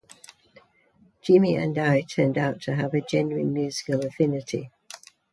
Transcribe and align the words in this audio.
Jimmy 1.21 1.55
and 1.57 1.77
I 1.77 2.01
turned 2.01 2.35
out 2.35 2.59
to 2.61 2.73
have 2.73 2.95
a 2.95 3.01
genuine 3.05 3.53
musical 3.53 4.03
affinity. 4.03 4.71